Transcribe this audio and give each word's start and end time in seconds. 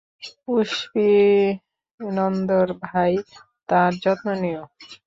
পুষ্পিন্দর 0.43 1.57
ভাই, 2.83 3.13
তার 3.69 3.91
যত্ন 4.03 4.27
নিও। 4.41 4.63